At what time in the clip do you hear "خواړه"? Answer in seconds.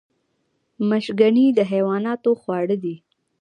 2.41-2.75